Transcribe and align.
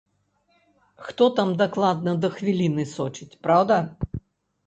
Хто 1.07 1.25
там 1.39 1.51
дакладна 1.59 2.15
да 2.23 2.31
хвіліны 2.37 2.85
сочыць, 2.95 3.39
праўда? 3.49 3.77